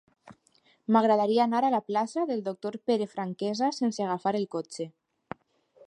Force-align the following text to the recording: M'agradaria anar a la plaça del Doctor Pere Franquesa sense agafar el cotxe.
M'agradaria 0.95 1.43
anar 1.45 1.59
a 1.67 1.69
la 1.75 1.81
plaça 1.91 2.25
del 2.31 2.41
Doctor 2.47 2.79
Pere 2.91 3.09
Franquesa 3.13 3.71
sense 3.81 4.07
agafar 4.07 4.35
el 4.41 4.49
cotxe. 4.57 4.91